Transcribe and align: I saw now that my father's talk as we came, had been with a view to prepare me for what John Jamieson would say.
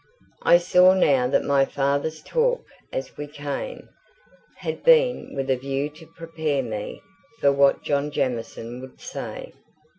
I 0.41 0.57
saw 0.57 0.95
now 0.95 1.27
that 1.27 1.43
my 1.43 1.63
father's 1.63 2.23
talk 2.23 2.65
as 2.91 3.17
we 3.17 3.27
came, 3.27 3.87
had 4.57 4.81
been 4.81 5.35
with 5.35 5.47
a 5.51 5.55
view 5.55 5.91
to 5.91 6.07
prepare 6.07 6.63
me 6.63 7.03
for 7.39 7.51
what 7.51 7.83
John 7.83 8.09
Jamieson 8.09 8.81
would 8.81 8.99
say. 8.99 9.53